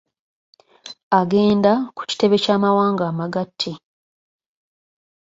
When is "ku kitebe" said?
1.95-2.35